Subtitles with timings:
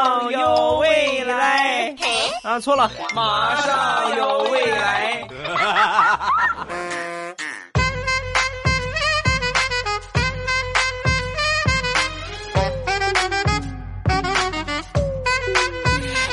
[0.00, 1.94] 上有未来
[2.42, 5.28] 啊，错了，马上有未来。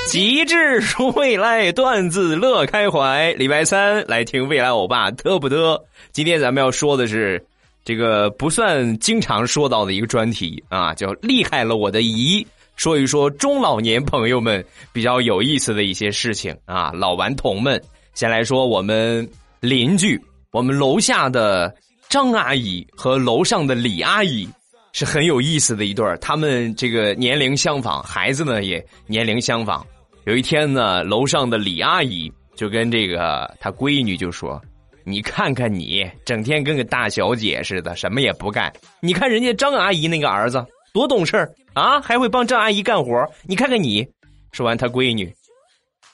[0.07, 3.33] 极致说未来，段子乐开怀。
[3.33, 5.77] 礼拜三来听未来欧巴嘚不嘚？
[6.13, 7.45] 今天咱们要说的是
[7.83, 12.47] 这个不算经常说到的一个专题啊，叫厉害了我的姨。
[12.77, 14.63] 说一说中老年朋友们
[14.93, 17.81] 比较有意思的一些事情啊，老顽童们。
[18.13, 19.27] 先来说我们
[19.59, 20.19] 邻居，
[20.51, 21.75] 我们楼下的
[22.07, 24.47] 张阿姨和楼上的李阿姨。
[24.93, 29.85] 是很有意思的一对儿，他们这个年龄相仿，孩子呢也年龄相仿。
[30.25, 34.59] 有一天呢，楼上的李阿姨就跟这个她闺女就说
[35.05, 38.73] ：“你看看你，整天跟个大小姐似的，什么也不干。
[38.99, 43.25] 你看人家张阿姨那个儿子多懂事儿啊，还会帮张阿姨干活。
[43.43, 44.07] 你看看你。”
[44.51, 45.31] 说完，他闺女：“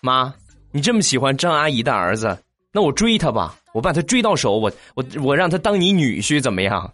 [0.01, 0.33] 妈，
[0.71, 2.37] 你这么喜欢张阿姨的儿子，
[2.73, 6.91] 那我追他吧，我把他追到手，我我我让他当你女婿怎么样？”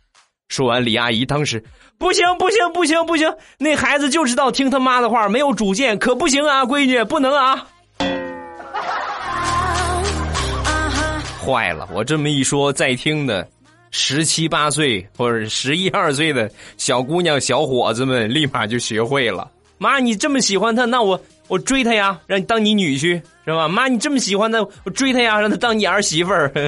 [0.49, 1.63] 说完，李阿姨当时
[1.97, 7.67] 不行不行不行不行，那孩子就知道听他妈的话，没有主见，可不行啊，闺女不能啊！
[11.45, 13.47] 坏了，我这么一说，在听的
[13.91, 19.49] 十七八岁或者十一二岁的小姑娘、小伙子们，立马就学会了。
[19.77, 23.67] 妈，你这么喜欢他，那我我追他呀，让你当你女婿是吧？
[23.67, 26.51] 妈，你这么喜欢他，我追他呀，让他当你儿媳妇儿。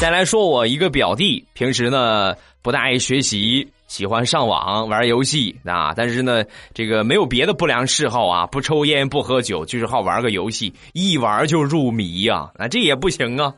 [0.00, 5.92] 再来说，我一个表弟，平时呢不大爱学习，喜欢上网玩游戏啊。
[5.96, 12.48] 但是呢，这个没有别的不良嗜好啊，不抽烟不喝酒，就是好玩个游戏，一玩就入迷呀。
[12.56, 13.52] 那这也不行啊，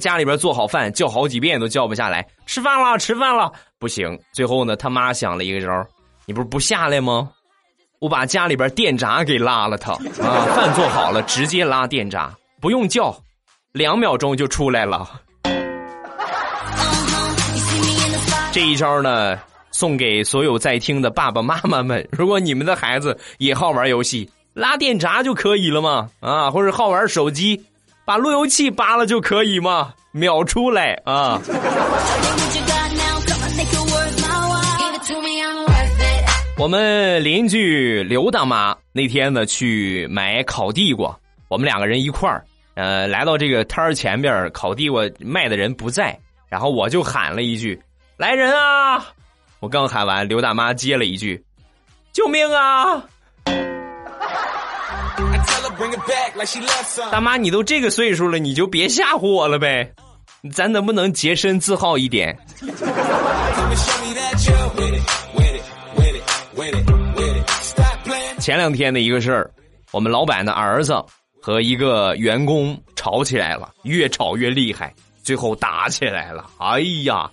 [0.00, 4.16] 家里边做好饭叫好几遍都叫不下来，吃饭了，吃饭了，不行。
[4.32, 5.68] 最后呢，他妈想了一个招
[6.26, 7.28] 你不是不下来吗？
[7.98, 13.12] 我把家里边电闸给拉了，他啊，饭做好了直接拉电闸，不用叫，
[13.72, 15.08] 两秒钟就出来了。
[18.52, 19.36] 这一招呢，
[19.72, 22.06] 送给所有在听的爸爸妈妈们。
[22.12, 27.60] 如果你们的孩子也好玩游戏，拉电闸就可以了嘛，啊，或者好玩手机，
[28.04, 31.40] 把路由器拔了就可以嘛，秒出来啊！
[36.58, 41.18] 我们邻居刘大妈那天呢去买烤地瓜，
[41.48, 42.44] 我们两个人一块儿，
[42.74, 46.16] 呃，来到这个摊儿前边，烤地瓜卖的人不在，
[46.48, 47.80] 然后我就喊了一句。
[48.16, 49.04] 来人啊！
[49.62, 51.40] 我刚喊完，刘大妈接了一句
[52.12, 52.96] ：“救命啊！”
[57.12, 59.92] 大妈，你都这个岁数了，你就别吓唬我了呗。
[60.52, 62.36] 咱能不能洁身自好一点？
[68.40, 69.48] 前两天的一个事儿，
[69.92, 71.00] 我们老板的儿子
[71.40, 74.92] 和一个员工吵起来了，越吵越厉害，
[75.22, 76.50] 最后打起来了。
[76.58, 77.30] 哎呀！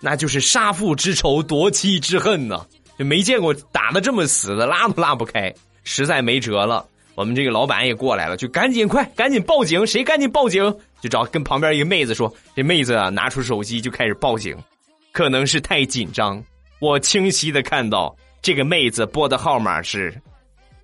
[0.00, 2.66] 那就是杀父之仇，夺妻之恨呢，
[2.98, 6.86] 就没见过打的这么死的，拉都拉不开，实在没辙了。
[7.14, 10.74] 我们这个老板也过来了，就赶紧快，赶紧报警，谁赶紧报警？
[11.02, 14.56] 就找跟旁边一个妹子说，这妹子啊拿出手机就开始报警，
[15.12, 16.42] 可能是太紧张，
[16.78, 20.18] 我清晰的看到这个妹子拨的号码是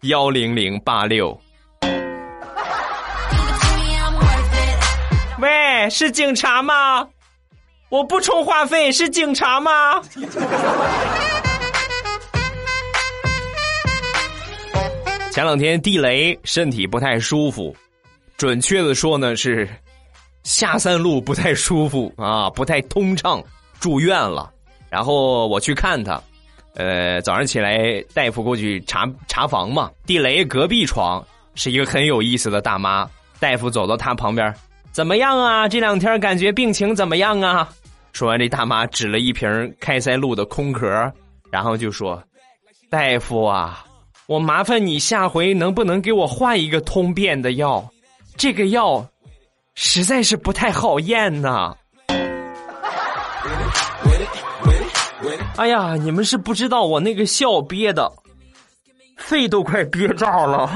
[0.02, 1.40] 幺零零八六。
[5.38, 7.08] 喂，是警察吗？
[7.88, 10.02] 我不充话费是警察吗？
[15.30, 17.76] 前两天地雷身体不太舒服，
[18.36, 19.68] 准确的说呢是
[20.42, 23.40] 下三路不太舒服啊，不太通畅，
[23.78, 24.50] 住院了。
[24.90, 26.20] 然后我去看他，
[26.74, 33.08] 呃，早上起来大夫过去查查房嘛，地雷隔壁床是一个很有意思的大妈，
[33.38, 34.52] 大夫走到他旁边。
[34.96, 35.68] 怎么样啊？
[35.68, 37.68] 这两天感觉病情怎么样啊？
[38.14, 39.46] 说完，这大妈指了一瓶
[39.78, 40.88] 开塞露的空壳，
[41.50, 42.18] 然后就说
[42.88, 43.84] ：“大夫啊，
[44.26, 47.86] 我麻烦你下回能不能给我换一个通便的药？
[48.38, 49.06] 这个药
[49.74, 51.76] 实在是不太好咽呐。”
[55.58, 58.10] 哎呀，你们是不知道我那个笑憋的，
[59.18, 60.70] 肺都快憋炸了。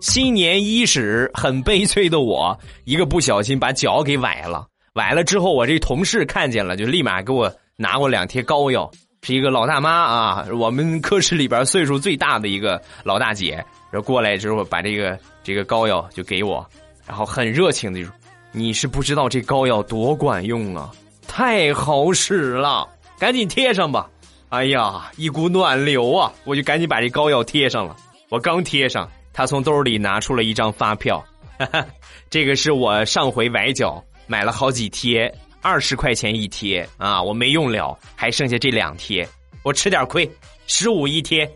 [0.00, 4.66] 新年伊始，很悲催的我，一个不小心把脚给崴了。
[4.94, 8.90] 崴了之后，我这同事看见了，就立马给我拿过两贴膏药。
[9.22, 13.54] 是一个老大妈啊，我们科室里边岁数最大的一个老大姐，
[13.90, 16.66] 然后过来之后把这个这个膏药就给我。
[17.06, 18.14] 然后很热情的就说
[18.52, 20.90] ：“你是不知道这膏药多管用啊，
[21.26, 22.86] 太好使了，
[23.18, 24.10] 赶紧贴上吧。”
[24.54, 26.32] 哎呀，一股暖流啊！
[26.44, 27.96] 我就赶紧把这膏药贴上了。
[28.28, 31.18] 我刚贴上，他从兜里拿出了一张发票，
[31.58, 31.84] 哈哈，
[32.30, 35.28] 这个是我上回崴脚买了好几贴，
[35.60, 39.28] 二十块钱一贴啊，我没用了，还剩下这两贴，
[39.64, 40.30] 我吃点亏，
[40.68, 41.50] 十五一贴，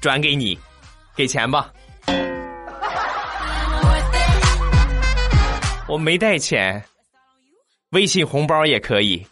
[0.00, 0.56] 转给你，
[1.16, 1.72] 给钱吧。
[5.88, 6.80] 我没带钱，
[7.90, 9.26] 微信红包也可以。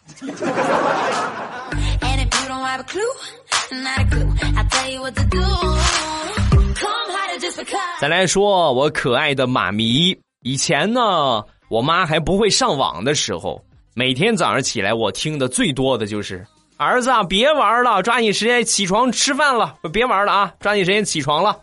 [7.99, 13.63] 再来说，我可爱的妈咪，以前呢，我妈还不会上网的时候，
[13.95, 16.45] 每天早上起来，我听的最多的就是
[16.77, 21.57] “儿子啊，别玩了，抓紧时间起床吃饭了，别玩了啊，抓紧时间起床了。”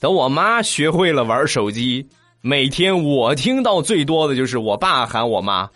[0.00, 2.08] 等我妈学会了玩手机。
[2.40, 5.68] 每天我听到最多的就是我爸喊我妈：“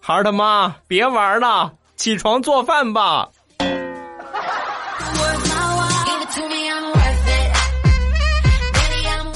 [0.00, 3.28] 孩儿他妈，别玩了，起床做饭吧。”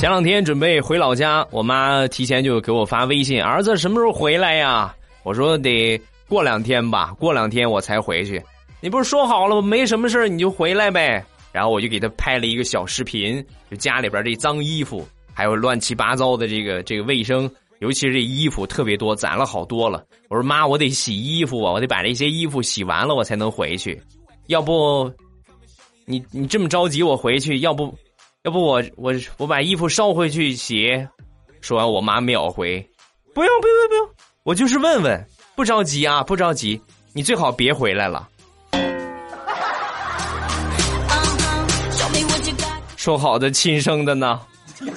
[0.00, 8.43] 前两天准备回老家，我妈提前就给我发微信：“儿子什么时候回来呀？”我说：“得过两天吧，过两天我才回去。”
[8.81, 11.23] 你不是说好了没什么事你就回来呗？
[11.52, 15.06] 然后我就给他拍了一个小视频，就家里边这脏衣服。
[15.35, 17.43] 还有乱七八糟的这个这个卫生，
[17.81, 20.02] 尤其是这衣服特别多，攒了好多了。
[20.31, 24.00] 我说妈，我得洗衣服啊，我得把这些衣服洗完了，我才能回去。
[24.47, 25.12] 要不，
[26.06, 27.94] 你你这么着急我回去，要不，
[28.44, 30.88] 要不我我我把衣服捎回去洗。
[31.60, 32.81] 说完，我妈秒回：
[33.34, 34.08] 不用不用不用，
[34.44, 36.81] 我就是问问，不着急啊，不着急，
[37.12, 38.26] 你最好别回来了。
[42.96, 44.40] 说好的亲生的呢？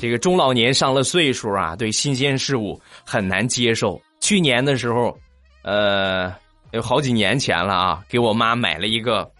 [0.00, 4.02] 这个中老年上了岁数啊，对新鲜事物很难接受。
[4.20, 5.16] 去年的时候，
[5.62, 6.34] 呃，
[6.72, 9.30] 有好几年前了啊，给我妈买了一个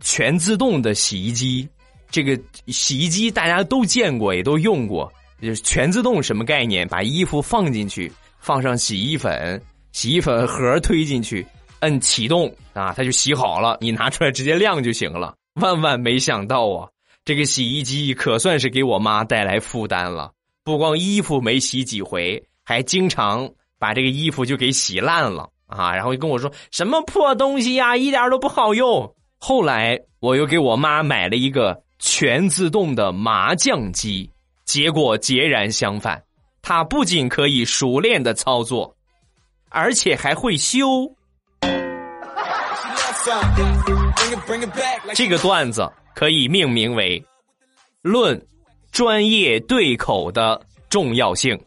[0.00, 1.68] 全自动的洗衣机。
[2.10, 5.12] 这个洗衣机大家都见过，也都用过。
[5.40, 6.86] 就是全自动什么概念？
[6.88, 9.62] 把衣服放进去，放上洗衣粉，
[9.92, 11.46] 洗衣粉盒推进去。
[11.80, 15.34] 摁启动啊，它就洗好了，你拿出来直接晾就行了。
[15.54, 16.88] 万万没想到啊，
[17.24, 20.30] 这个洗衣机可算是给我妈带来负担了。
[20.62, 25.94] 不光衣服没洗几回，还经常把这个衣服就给洗烂了啊。
[25.94, 29.14] 然后就跟我说什么破东西呀，一点都不好用。
[29.38, 34.30] 后来我又给我妈买了一个全自动的麻将机，
[34.64, 36.22] 结果截然相反，
[36.60, 38.94] 它不仅可以熟练的操作，
[39.70, 41.10] 而且还会修。
[45.14, 47.22] 这个段子可以命名为
[48.00, 48.40] “论
[48.92, 51.58] 专业对口的重要性”。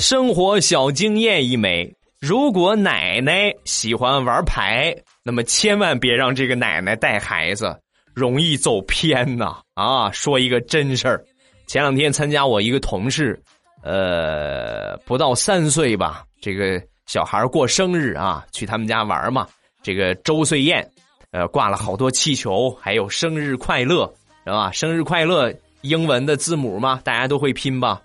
[0.00, 7.78] 生活小经验一枚：如果奶奶喜欢玩牌，那么千万别让这个奶奶带孩子，
[8.14, 9.58] 容易走偏呐！
[9.74, 11.22] 啊，说一个真事儿，
[11.66, 13.38] 前两天参加我一个同事。
[13.82, 19.46] 呃，不到三岁吧，这个小孩过生日啊，去他们家玩嘛。
[19.82, 20.90] 这个周岁宴，
[21.30, 24.10] 呃，挂了好多气球，还有生日快乐，
[24.46, 24.72] 是吧？
[24.72, 25.52] 生日快乐，
[25.82, 28.00] 英文的字母嘛，大家都会拼吧？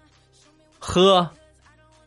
[0.80, 1.30] 呵，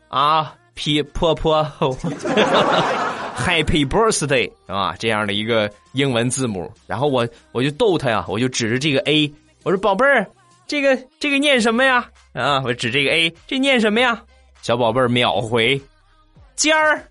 [0.09, 1.63] 啊，p 泼泼，
[3.37, 4.95] Happy Birthday，啊？
[4.99, 6.71] 这样的一个英文字母。
[6.87, 9.31] 然后我我就逗他呀，我就指着这个 A，
[9.63, 10.27] 我说宝贝儿。
[10.67, 12.05] 这个这个念什么呀？
[12.33, 14.21] 啊，我指这个 A，这念什么呀？
[14.61, 15.81] 小宝贝儿秒回，
[16.55, 17.03] 尖儿。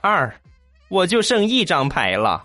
[0.00, 0.34] 二，
[0.88, 2.44] 我就剩一张牌了。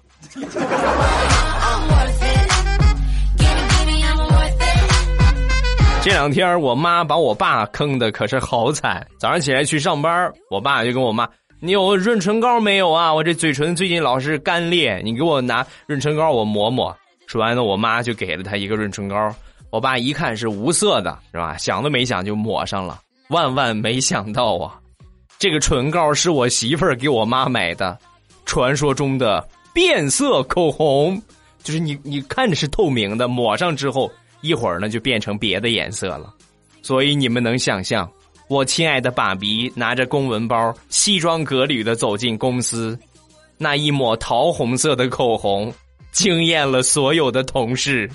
[6.03, 9.07] 这两天我妈把我爸坑的可是好惨。
[9.17, 11.25] 早上起来去上班，我爸就跟我妈。
[11.62, 13.13] 你有润唇膏没有啊？
[13.13, 16.93] 我这嘴唇最近老是干裂，你给我拿润唇膏，我抹抹。
[17.25, 19.33] 说完呢，我妈就给了他一个润唇膏。
[19.69, 21.55] 我爸一看是无色的，是吧？
[21.55, 23.00] 想都没想就抹上了。
[23.29, 24.77] 万万没想到啊，
[25.39, 27.98] 这个唇膏是我媳妇儿给我妈买的，
[28.43, 31.19] 传说中的变色口红，
[31.63, 34.12] 就是你你看着是透明的，抹上之后
[34.44, 36.32] 一会儿呢就变成别的颜色了。
[36.84, 38.08] 所以你们能想象？
[38.50, 43.00] 我亲爱的爸比拿着公文包，西装革履的走进公司，
[43.58, 45.74] 那一抹桃红色的口红
[46.12, 48.08] 惊艳了所有的同事。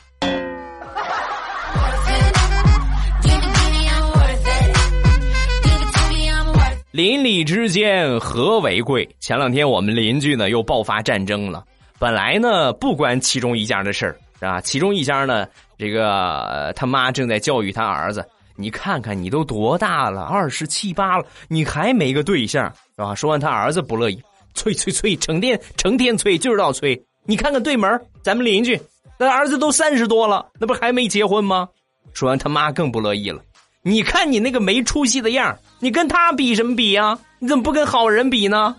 [6.91, 9.09] 邻里之间和为贵。
[9.21, 11.65] 前两天我们邻居呢又爆发战争了。
[11.99, 15.47] 本来呢不关其中一家的事儿啊，其中一家呢
[15.79, 18.25] 这个他妈正在教育他儿子。
[18.57, 22.65] 你看看你都多大了，二十七八了，你还没个对象
[22.97, 23.15] 是吧？
[23.15, 24.21] 说完他儿子不乐意，
[24.53, 27.01] 催催催，成天成天催，就知道催。
[27.25, 27.89] 你看看对门
[28.21, 28.81] 咱们邻居，
[29.17, 31.69] 那儿子都三十多了，那不还没结婚吗？
[32.13, 33.41] 说完他妈更不乐意了。
[33.83, 37.17] 你看你那个没出息的样你跟他比什么比呀？
[37.39, 38.75] 你怎么不跟好人比呢？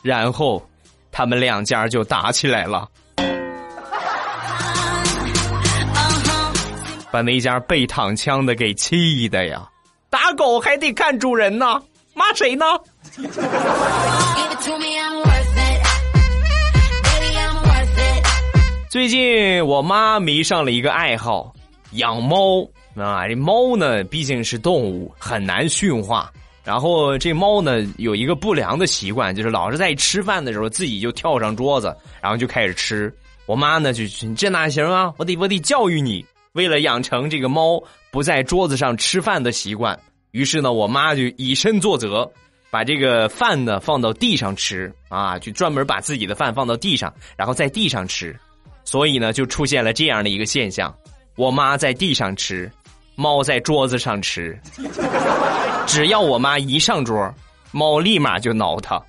[0.00, 0.66] 然后，
[1.12, 2.88] 他们两家就打起来了，
[7.10, 9.68] 把那家被躺枪的给气的呀！
[10.10, 11.80] 打狗还得看主人呢，
[12.14, 12.64] 骂谁呢？
[18.90, 21.52] 最近我妈迷上了一个爱好，
[21.92, 22.66] 养猫。
[22.96, 26.32] 啊，这猫呢毕竟是动物，很难驯化。
[26.64, 33.14] 然后这猫呢有一个不良的习惯，就是老是在吃饭的时候自己就跳上桌子，然后就开始吃。
[33.46, 35.12] 我妈呢就这哪行啊？
[35.16, 36.24] 我得我得教育你。
[36.58, 39.96] 为了养成这个猫不在桌子上吃饭的习惯，
[40.32, 42.28] 于是呢，我妈就以身作则，
[42.68, 48.36] 把这个饭呢放到地上吃啊，就专门把自己的饭放到地上，然后在地上吃。
[48.82, 50.92] 所以呢，就出现了这样的一个现象：
[51.36, 52.68] 我妈在地上吃。
[53.14, 54.58] 猫在桌子上吃，
[55.86, 57.32] 只要我妈一上桌，
[57.70, 59.00] 猫立马就挠它。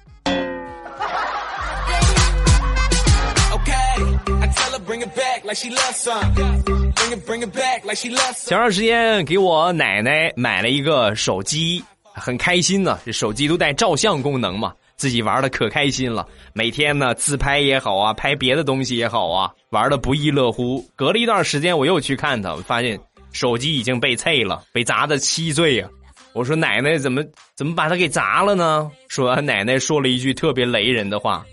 [8.46, 13.00] 前段时间给我奶奶买了一个手机，很开心呢。
[13.04, 16.28] 这手机都带照相功能嘛，自己玩的可开心了。
[16.54, 20.86] 每天呢，自拍也好啊，拍别的东西也好啊，玩的不亦乐乎。
[20.96, 23.00] 隔了一段时间，我又去看她，发现。
[23.32, 25.88] 手机已经被碎了，被砸的稀碎呀！
[26.34, 27.24] 我说奶奶怎么
[27.56, 28.90] 怎么把它给砸了呢？
[29.08, 31.46] 说完，奶奶说了一句特别雷人的话：“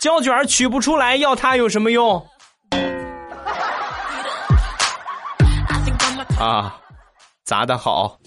[0.00, 2.22] 胶卷取不出来，要它有什么用？”
[6.42, 6.76] 啊，
[7.44, 8.18] 砸的好！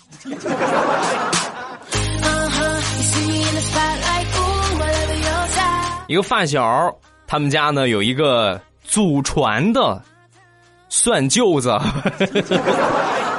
[6.07, 6.89] 一个发小，
[7.27, 10.01] 他们家呢有一个祖传的。
[10.87, 11.77] 算舅子，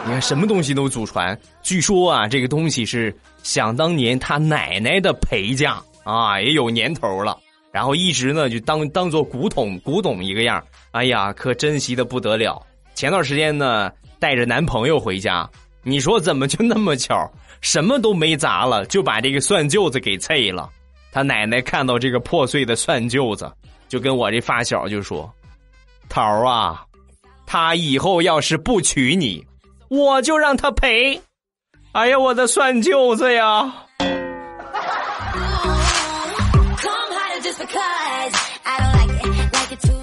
[0.04, 1.38] 你看什么东西都祖传。
[1.62, 7.38] 据说啊，这个东西是想当年他奶奶的陪嫁啊，也有年头了。
[7.72, 10.62] 然后一直呢就当当做古董古董一个样。
[10.90, 12.60] 哎呀，可珍惜的不得了。
[12.94, 15.48] 前段时间呢带着男朋友回家，
[15.82, 17.30] 你说怎么就那么巧，
[17.60, 20.68] 什么都没砸了，就把这个蒜臼子给碎了。
[21.12, 23.50] 他奶奶看到这个破碎的蒜臼子，
[23.88, 25.32] 就跟我这发小就说
[26.08, 26.82] ：“桃啊。”
[27.46, 29.46] 他以后要是不娶你，
[29.88, 31.20] 我就让他赔。
[31.92, 33.72] 哎呀，我的蒜臼子呀！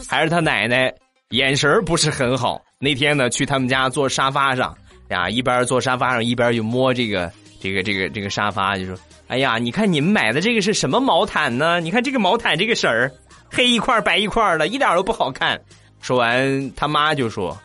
[0.08, 0.94] 还是他奶奶
[1.34, 2.62] 眼神不是很好。
[2.78, 4.76] 那天呢，去他们家坐沙发上
[5.10, 8.96] 呀，一边坐沙发上一边就摸这个这个这个这个沙发，就说
[9.28, 11.80] ：“哎呀，你看你们买的这个是什么毛毯呢？
[11.80, 13.12] 你看这个毛毯这个色儿，
[13.50, 15.60] 黑一块白一块的，一点都不好看。”
[16.02, 17.58] 说完，他妈就说：“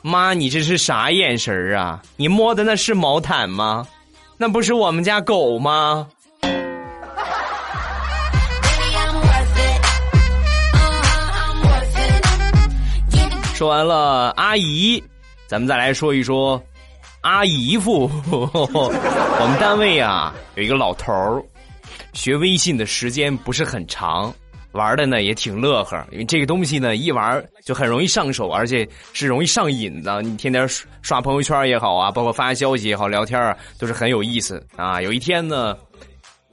[0.00, 2.00] 妈，你这是啥眼神啊？
[2.16, 3.84] 你摸的那是毛毯吗？
[4.36, 6.06] 那不是我们家狗吗？”
[13.56, 15.02] 说完了阿姨，
[15.46, 16.62] 咱们再来说一说
[17.22, 18.02] 阿姨夫。
[18.30, 21.42] 我们单位啊有一个老头儿，
[22.12, 24.30] 学微信的时间不是很长。
[24.72, 30.20] 玩的呢也挺乐呵，因为这个东西呢一玩就很容易上手，而且是容易上瘾的。
[30.20, 30.68] 你天天
[31.00, 35.00] 刷朋友圈也好啊，包括发消息也好，聊天啊都是很有意思啊。
[35.00, 35.74] 有一天呢，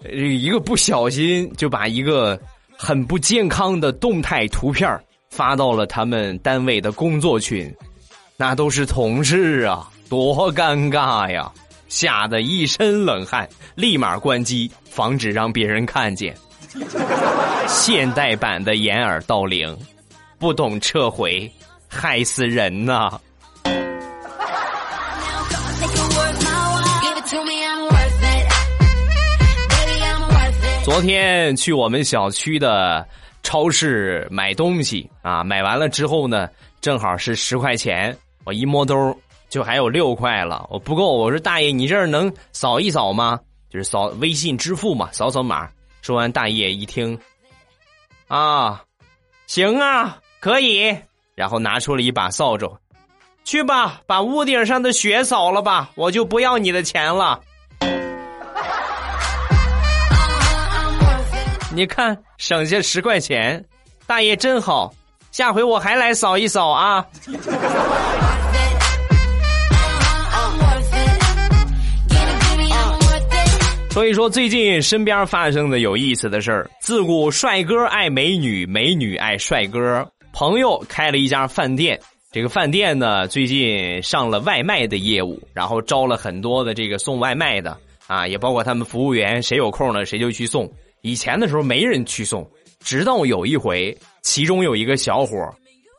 [0.09, 2.39] 一个不小心就把一个
[2.77, 4.89] 很不健康的动态图片
[5.35, 7.73] 发到了他们单位的工作群，
[8.37, 11.51] 那都是同事啊，多尴尬呀，
[11.89, 16.35] 吓得一身冷汗，立马关机，防止让别人看见。
[17.67, 19.75] 现代版的掩耳盗铃，
[20.37, 21.51] 不懂撤回，
[21.87, 23.19] 害死人呐！
[30.83, 33.07] 昨天去我们小区的
[33.43, 36.49] 超市买东西啊，买完了之后呢，
[36.81, 39.15] 正好是十块钱，我一摸兜
[39.49, 43.39] 就还有六块了，我不够，我说大爷，你这儿能扫一扫吗？
[43.69, 45.69] 就是扫微信支付嘛，扫扫码。
[46.01, 47.17] 说完，大爷一听，
[48.27, 48.83] 啊，
[49.47, 50.95] 行啊，可以。
[51.35, 52.77] 然后拿出了一把扫帚，
[53.43, 57.39] 去吧，把屋顶上的雪扫了吧，我就不要你的钱了。
[61.75, 63.63] 你看省下十块钱，
[64.05, 64.93] 大爷真好，
[65.31, 67.03] 下回我还来扫一扫啊。
[73.89, 76.69] 所以说，最近身边发生的有意思的事儿。
[76.79, 80.07] 自古帅哥爱美女，美女爱帅哥。
[80.31, 81.99] 朋友开了一家饭店，
[82.31, 87.75] 这个饭店呢，最近上了外卖的业务，然后招了很多的这个送外卖的
[88.05, 90.71] 啊，也包括他们服务员，谁有空呢，谁就去送。
[91.03, 95.37] 以前的时候没人去送，直到有一回，其中有一个小伙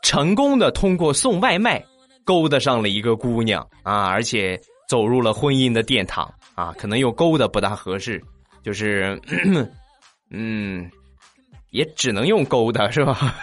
[0.02, 1.82] 成功的通过送外卖
[2.24, 6.28] 勾搭上了一个姑娘啊，而且走入了婚姻的殿堂。
[6.54, 8.22] 啊，可能又勾搭不大合适，
[8.62, 9.20] 就是，
[10.30, 10.88] 嗯，
[11.70, 13.34] 也只能用勾搭，是吧？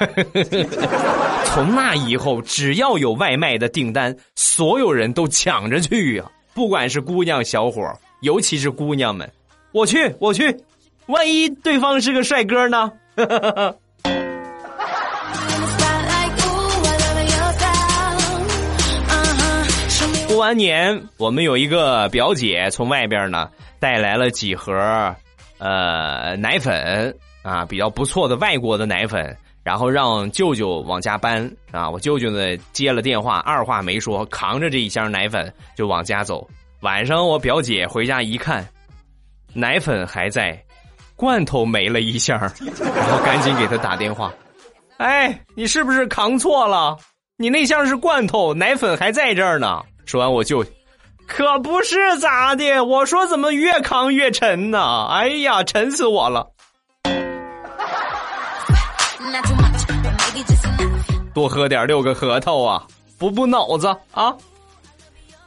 [1.43, 7.83] 从那以后，只要有外卖的订单，所有人都抢着去呀，不管是姑娘小伙，
[8.21, 9.29] 尤其是姑娘们，
[9.73, 10.49] 我去，我去，
[11.07, 12.91] 万一对方是个帅哥呢？
[20.27, 24.73] 过完年，我们有一个表姐从外边呢带来了几盒，
[25.59, 31.89] 呃，奶粉啊，比较不错的外国的奶粉，然后让舅舅往家搬啊。
[31.89, 36.49] 我舅舅呢接了电话，二话没说，扛着这一箱奶粉就往家走。
[36.79, 38.65] 晚上我表姐回家一看，
[39.53, 40.59] 奶粉还在，
[41.15, 44.33] 罐头没了一箱，然后赶紧给他打电话，
[44.97, 46.97] 哎，你是不是扛错了？
[47.37, 49.81] 你那箱是罐头，奶粉还在这儿呢。
[50.05, 50.65] 说完我就，
[51.27, 52.83] 可不是咋的？
[52.83, 55.07] 我说怎么越扛越沉呢？
[55.09, 56.47] 哎呀，沉死我了！
[61.33, 62.83] 多喝点六个核桃啊，
[63.17, 64.35] 补补脑子啊！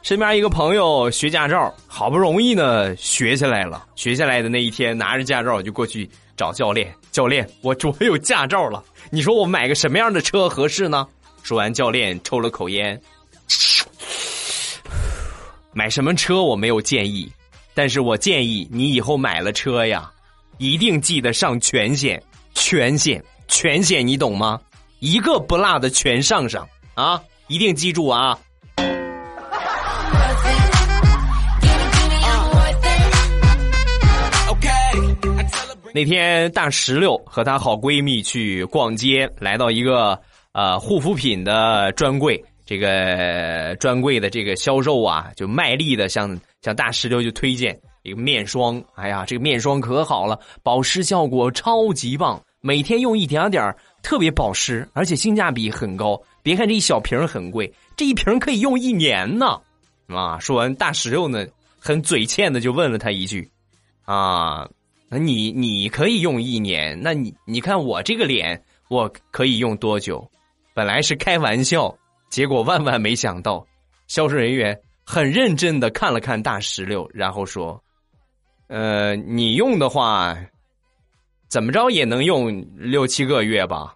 [0.05, 3.87] 身边一个朋友学驾照，好不容易呢学下来了。
[3.95, 6.07] 学下来的那一天，拿着驾照就过去
[6.37, 6.93] 找教练。
[7.11, 11.07] 教练，我我有驾照了，你说我买个什么样的车合适呢？
[11.41, 13.01] 说完，教练抽了口烟。
[15.73, 17.27] 买什么车我没有建议，
[17.73, 20.11] 但是我建议你以后买了车呀，
[20.59, 22.21] 一定记得上全险，
[22.53, 24.61] 全险，全险，你懂吗？
[24.99, 27.19] 一个不落的全上上啊！
[27.47, 28.37] 一定记住啊！
[35.95, 40.19] 那天大石榴和她好闺蜜去逛街，来到一个
[40.51, 42.43] 呃护肤品的专柜。
[42.65, 48.83] 这个专柜的这个销售啊，就卖力的向向大石榴就推荐一个面霜。
[48.95, 56.21] 哎呀，这个面霜可好了，保湿效果超级棒，每天用一点点特别保湿，而且性价比很高。
[56.43, 59.61] 别看这一小瓶很贵，这一瓶可以用一年呢。
[60.07, 61.47] 啊，说完大石榴呢，
[61.79, 63.49] 很嘴欠的就问了他一句
[64.03, 64.67] ：“啊，
[65.09, 70.27] 那你你可以用一年，那你你看我这个脸，我可以用多久？”
[70.73, 71.95] 本来是开玩笑。
[72.27, 73.65] 结果万万没想到，
[74.07, 77.81] 销售人员很认真的看了看大石榴，然后说
[78.67, 80.35] ：“呃，你用的话，
[81.47, 83.93] 怎么着也能用六七个月吧？”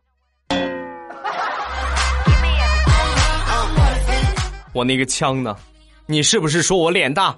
[4.71, 5.57] 我那个枪呢？
[6.05, 7.37] 你是不是说我脸大？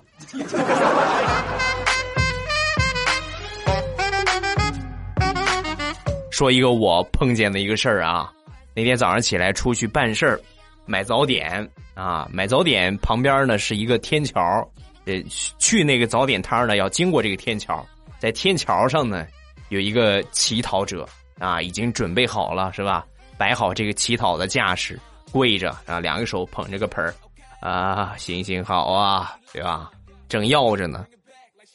[6.41, 8.33] 说一个我碰见的一个事儿啊，
[8.73, 10.41] 那天早上起来出去办事儿。
[10.87, 12.27] 买早点啊！
[12.33, 14.67] 买早点旁边呢是一个天桥，
[15.05, 15.21] 呃，
[15.59, 17.85] 去那个早点摊呢要经过这个天桥，
[18.17, 19.27] 在天桥上呢
[19.69, 23.05] 有一个乞讨者啊，已经准备好了是吧？
[23.37, 24.99] 摆好这个乞讨的架势，
[25.31, 27.13] 跪着啊，两个手捧着个盆儿
[27.59, 29.91] 啊，行行好啊，对吧？
[30.27, 31.05] 正要着呢，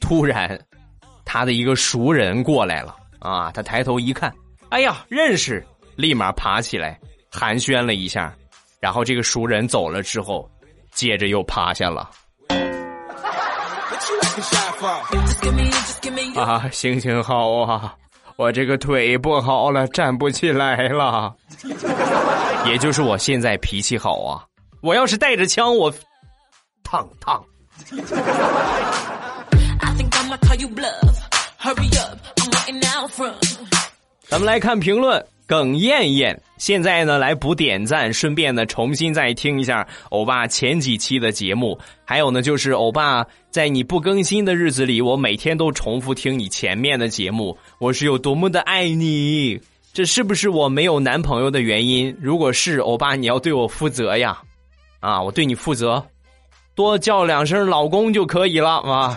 [0.01, 0.61] 突然
[1.25, 4.35] 他的一个熟人过来了啊，他抬头一看，
[4.71, 5.65] 哎呀，认识，
[5.97, 6.99] 立马爬起来
[7.31, 8.35] 寒暄了一下。
[8.81, 10.49] 然后这个熟人走了之后，
[10.93, 12.11] 接着又趴下了。
[16.37, 17.95] 啊，行行好啊！
[18.37, 21.35] 我这个腿不好了，站不起来了。
[22.67, 24.45] 也就是我现在脾气好啊！
[24.83, 25.93] 我要是带着枪，我
[26.85, 27.43] 烫烫。
[34.29, 35.25] 咱们来看评论。
[35.49, 49.61] 耿艳艳，现在呢来补点赞，顺便呢重新再听一下欧巴前几期的节目，还有呢就是欧巴在你不更新的日子里，我每天都重复听你前面的节目，我是有多么的爱你，
[49.93, 52.13] 这是不是我没有男朋友的原因？
[52.21, 54.37] 如果是欧巴，你要对我负责呀，
[54.99, 56.05] 啊，我对你负责，
[56.75, 59.17] 多叫两声老公就可以了啊，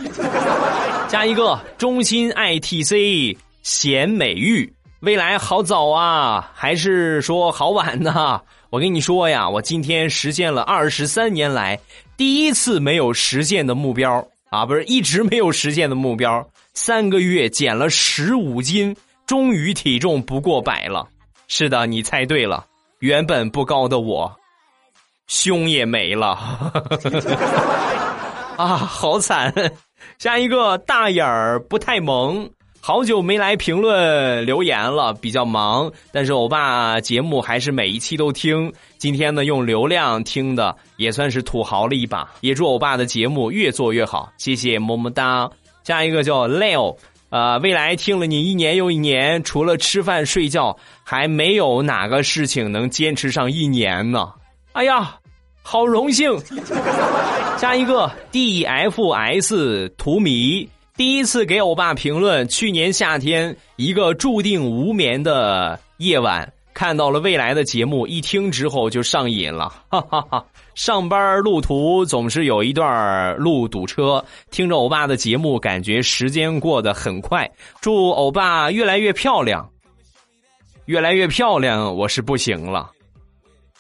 [1.08, 3.36] 加一个中心 ITC。
[3.62, 8.42] 贤美玉，未来好早啊，还是说好晚呢？
[8.70, 11.80] 我跟你说呀，我今天实现了二十三年来
[12.18, 18.94] 第一次没有实现的目标啊，不是一直没有实现的目标，三个月减了十五斤，
[19.26, 21.08] 终于体重不过百了。
[21.48, 22.66] 是的，你猜对了，
[23.00, 24.30] 原本不高的我，
[25.28, 26.38] 胸也没了，
[28.58, 29.54] 啊，好惨。
[30.18, 32.50] 下一个大眼儿不太萌，
[32.82, 35.92] 好久没来评论留言了，比较忙。
[36.12, 38.72] 但是欧巴节目还是每一期都听。
[38.98, 42.28] 今天呢，用流量听的也算是土豪了一把。
[42.42, 45.50] 也祝欧巴的节目越做越好，谢谢么么哒。
[45.84, 46.96] 下一个叫 Leo，
[47.30, 54.30] 呃，未来听了你一年又一年，除了吃饭睡觉，还没有哪个事情能坚持上一年呢。
[54.72, 55.16] 哎呀，
[55.62, 56.32] 好荣幸。
[57.58, 60.68] 下一个 D F S 图迷
[61.00, 62.46] 第一次给欧巴评论。
[62.50, 69.70] 去年夏天，一个注定无眠的夜晚，看到了未来的节目，一听之后就上瘾了。
[69.88, 70.46] 哈哈哈！
[70.76, 77.50] 上班路途总是有一段路堵车，听着欧巴的节目，感觉时间过得很快。
[77.80, 79.66] 祝欧巴越来越漂亮，
[80.84, 82.92] 越来越漂亮，我是不行了，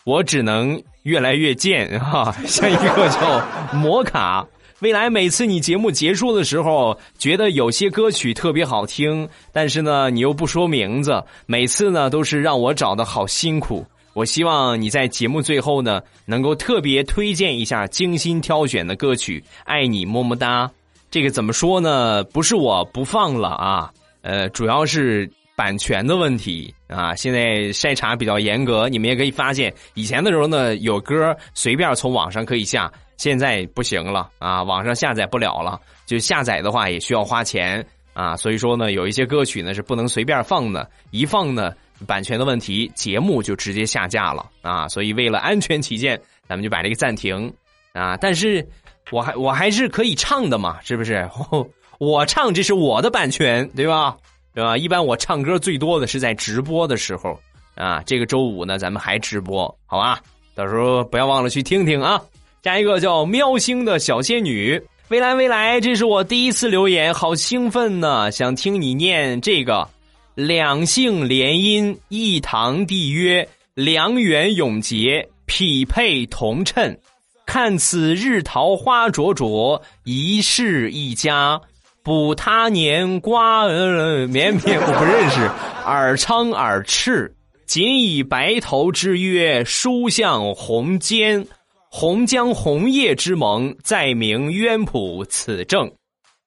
[0.05, 0.81] 我只能。
[1.03, 3.41] 越来越贱哈，像一个叫
[3.73, 4.45] 摩卡。
[4.81, 13.85] 未来每次你节目结束的时候，觉得有些歌曲特别好听，但是呢，你又不说名字，每次呢都是让我找的好辛苦。
[14.13, 19.43] 我希望你在节目最后呢，能够特别推荐一下精心挑选的歌曲。
[19.65, 20.69] 爱你么么哒。
[21.11, 22.23] 这个怎么说呢？
[22.25, 25.29] 不是我不放了啊，呃，主要是。
[25.59, 28.87] 版权的问题啊，现在筛查比较严格。
[28.87, 35.77] 你们也可以发现，以前的时候呢，有歌随便从网上可以下，现在不行了啊，网上下载不了了。
[36.05, 41.73] 就下载的话也需要花钱啊，所以说呢，有一些歌曲呢是不能随便放的，一放呢，
[42.07, 44.87] 版权的问题，节目就直接下架了啊。
[44.87, 47.53] 所以为了安全起见，咱们就把这个暂停
[47.91, 48.15] 啊。
[48.15, 48.65] 但是
[49.11, 51.29] 我还我还是可以唱的嘛，是不是？
[51.99, 54.15] 我唱这是我的版权，对吧？
[54.53, 54.77] 对吧？
[54.77, 57.37] 一般我唱歌最多的是在直播的时候
[57.75, 58.01] 啊。
[58.05, 60.21] 这个周五呢，咱们还直播，好吧？
[60.55, 62.21] 到时候不要忘了去听听啊。
[62.61, 68.29] 下一个叫喵星的小仙女，未来未来，这是我第一次留言，好兴奋呢！
[68.31, 69.87] 想听你念这个：
[70.35, 76.97] 两性联姻，一堂缔约，良缘永结，匹配同称。
[77.45, 81.59] 看此日桃花灼灼，一世一家。
[82.03, 85.49] 补他年瓜呃 绵绵我不认识
[85.85, 87.31] 尔昌尔赤
[87.67, 91.45] 仅以白头之约书向红笺
[91.91, 95.91] 红江红叶之盟再明渊谱此证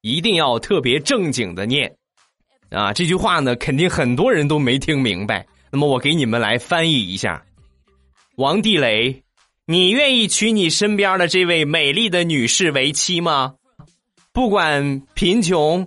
[0.01, 1.93] 一定要特别正经的念
[2.71, 7.43] 啊这句话呢肯定很多人都没听明白那么我给你们来翻译一下
[8.37, 9.23] 王地雷
[9.67, 13.55] 你愿意娶你身边的这位美丽的女士为妻吗？
[14.33, 15.87] 不管贫穷、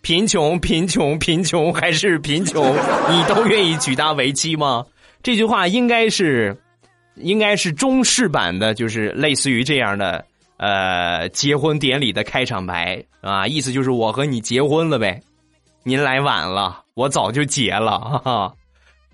[0.00, 4.86] 贫穷、贫穷、贫穷还是贫穷，你都愿意娶她为妻吗？
[5.22, 6.56] 这句话应该是，
[7.16, 10.24] 应该是中式版的，就是类似于这样的，
[10.56, 15.20] 呃，结婚典礼的开场白啊，意思就是我和你结婚了呗。
[15.82, 17.98] 您来晚了，我早就结了。
[18.00, 18.54] 哈哈，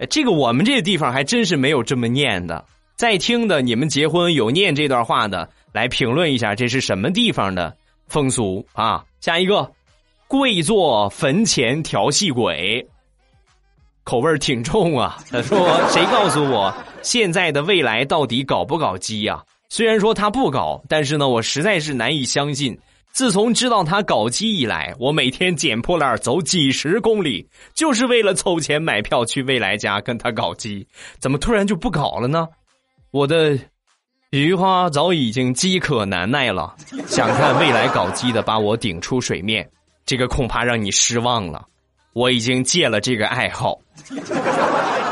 [0.09, 2.65] 这个我们这个地方还真是没有这么念的。
[2.97, 7.77] 在听的你们结婚有念这段话的，来评论一下这是什么地方的。
[8.09, 9.71] 风俗啊，下一个，
[10.29, 12.87] 跪坐坟前调戏鬼，
[14.05, 15.19] 口味挺重啊。
[15.31, 19.43] 他说：“谁告诉我现在的未来到底搞不搞基呀？
[19.69, 22.79] 虽然说他不搞，但是呢，我实在是难以相信。
[23.13, 30.87] 自从知道他搞基以来，我每天捡破烂走几十公里，就是为了凑钱买票去未来家跟他搞基。
[31.19, 32.49] 怎么突然就不搞了呢？
[33.11, 33.59] 我的。”
[34.33, 36.75] 菊花早已经饥渴难耐了，
[37.07, 39.69] 想看未来搞基的把我顶出水面，
[40.07, 41.67] 这个恐怕让你失望了。
[42.15, 43.79] 我已经戒了这个爱好，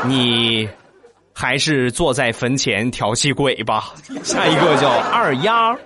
[0.07, 0.67] 你
[1.33, 3.93] 还是坐在坟前调戏鬼吧。
[4.23, 5.77] 下一个叫二丫，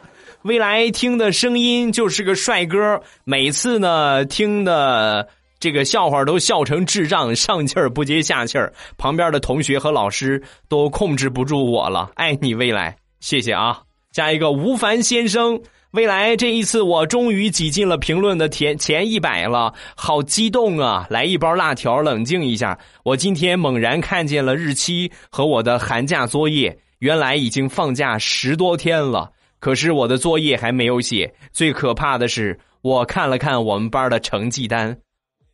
[0.43, 5.27] 未来听的声音就是个帅哥，每次呢听的
[5.59, 12.11] 这个笑话都笑成智障，上气儿不接下气儿，旁边的同学和老师都控制不住我了。
[12.15, 12.95] 爱你，未来。
[13.19, 13.81] 谢谢啊，
[14.11, 15.59] 下一个吴凡先生，
[15.95, 21.07] 未来这一次我终于挤进了评论的前前一百了，好激动啊！
[21.09, 22.77] 来一包辣条，冷静一下。
[23.03, 29.31] 我今天猛然看见了日期和我的寒假作业，原来已经放假十多天了，
[29.61, 31.33] 可是我的作业还没有写。
[31.53, 34.97] 最可怕的是，我看了看我们班的成绩单，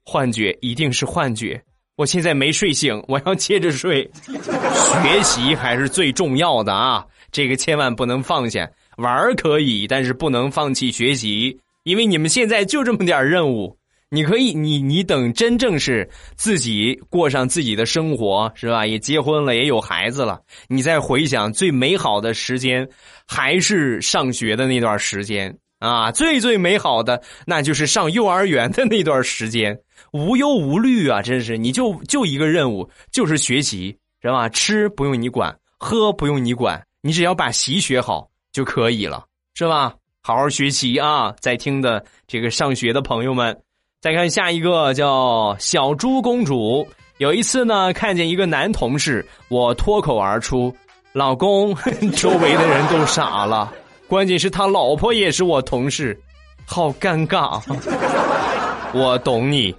[0.03, 1.61] 幻觉一定是幻觉。
[1.97, 4.09] 我现在没睡醒，我要接着睡。
[4.25, 8.67] 学习还是最重要的啊，这个千万不能放下。
[8.97, 13.77] 玩可以，但是不能放弃学习，因为你们现在就这么点任务。
[14.13, 18.85] 你可以，你你等真正是自己过上自己的生活，是吧？
[18.85, 22.85] 也结婚了，也有孩子了，你再回想最美好的时间，
[23.25, 26.11] 还是上学的那段时间啊！
[26.11, 29.79] 最最美好的，那就是上幼儿园的那段时间，
[30.11, 31.21] 无忧无虑啊！
[31.21, 34.49] 真是，你就就一个任务，就是学习，是吧？
[34.49, 39.93] 吃不用你管，喝不用你管，你只要把习学好就可以了，是吧？
[40.23, 41.33] 好好学习啊！
[41.39, 43.59] 在听的这个上学的朋友们。
[44.01, 46.87] 再看下一个叫小猪公主。
[47.17, 50.75] 有一次呢，看见一个男同事，我脱口而出
[51.13, 51.75] ：“老公。
[52.15, 53.71] ”周围的人都傻了，
[54.07, 56.19] 关键是他老婆也是我同事，
[56.65, 57.61] 好尴尬。
[58.93, 59.73] 我懂你。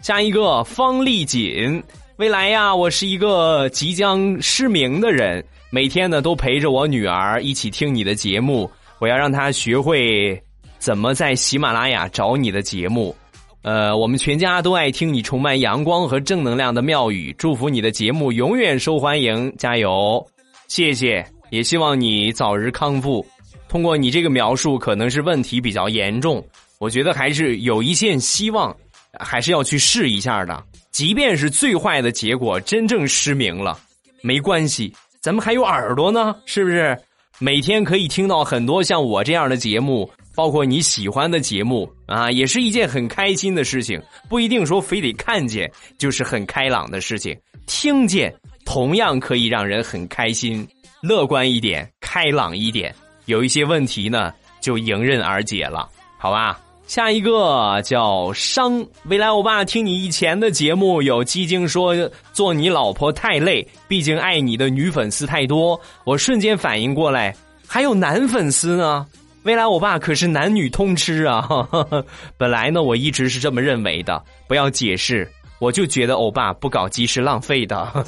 [0.00, 1.82] 下一个方丽锦，
[2.16, 5.44] 未来呀，我是一个即将失明的人，
[5.76, 10.42] 每天呢都陪着我女儿一起听你的节目，我要让她学会
[10.78, 13.14] 怎么在喜马拉雅找你的节目。
[13.60, 20.26] 呃，我们全家都爱听你充满阳光和正能量的妙语，祝福你的节目永远受欢迎，加油！
[20.66, 23.22] 谢谢，也希望你早日康复。
[23.68, 26.42] 通过你这个描述，可能是问题比较严重，
[26.78, 28.74] 我觉得还是有一线希望，
[29.20, 30.64] 还是要去试一下的。
[30.90, 33.78] 即便是最坏的结果，真正失明了，
[34.22, 34.90] 没关系，
[35.26, 36.96] 咱们还有耳朵呢，是不是？
[37.40, 40.08] 每天可以听到很多像我这样的节目。
[40.36, 44.00] 包括你喜欢的节目啊，也是一件很开心的事情。
[44.28, 47.36] 不一定说非得看见就是很开朗的事情，
[47.66, 48.32] 听见
[48.64, 50.64] 同样可以让人很开心。
[51.02, 56.56] 乐观一点，开朗一点，有一些问题呢就迎刃而解了，好吧？
[56.86, 61.94] 下一个叫商未来，欧巴听你以前的节目，有基金说
[62.32, 65.78] 做你老婆太累，毕竟爱你的女粉丝太多。
[66.04, 67.34] 我瞬间反应过来，
[67.66, 69.04] 还有男粉丝呢。
[69.42, 71.48] 未来欧巴可是男女通吃啊！
[72.38, 74.22] 本来呢，我一直是这么认为的。
[74.48, 78.06] 不要解释，我就觉得欧巴不搞基是浪费的，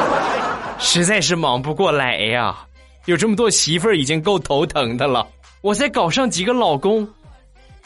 [0.78, 2.56] 实在是忙不过来呀。
[3.04, 5.26] 有这么多媳妇儿已经够头疼的了，
[5.62, 7.08] 我再搞上几个老公，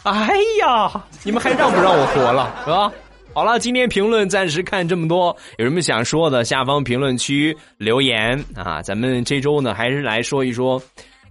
[0.03, 0.91] 哎呀，
[1.23, 2.91] 你们还让不让我活了，是吧？
[3.35, 8.81] 好了，今天评论暂时看这么多，有什么想说的，下方评论区留言啊。
[8.83, 10.83] 咱们这周呢，还是来说一说。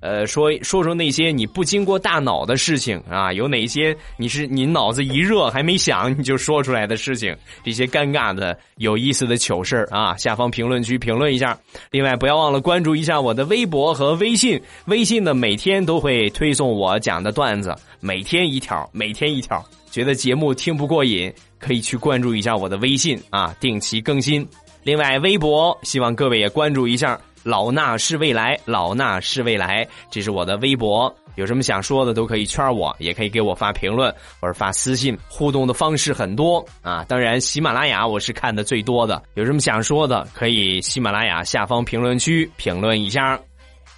[0.02, 7.36] 呃，说说说那些你不经过大脑的事情啊，有哪些你是你脑子一热还没想你就说出来的事情？
[7.64, 11.58] 这些尴尬的、有意思的糗事啊，下方评论区评论一下。
[11.92, 14.62] 另外，不要忘了关注一下我的微博和微信。
[14.86, 19.64] 微信呢，每天都会推送我讲的段子，每天一条，每天一条。
[19.92, 24.48] 觉得节目听不过瘾，可以去关注一下我的微信啊，定期更新。
[24.84, 27.20] 另外，微博希望各位也关注一下。
[27.44, 37.06] 老衲是未来，老衲是未来，这是我的微博，有什么想说的都可以圈我，也可以给我发评论或者发私信，互动的方式很多啊。
[37.08, 43.40] 当然，喜马拉雅我是看的最多的，有什么想说的，可以喜马拉雅下方评论区评论一下。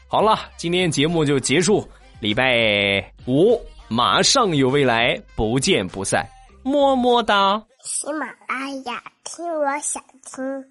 [0.07, 1.87] 好了，今天节目就结束，
[2.19, 6.25] 礼拜五马上有未来，不见不散，
[6.63, 7.61] 么么哒。
[7.83, 10.63] 喜马拉雅听，我想听。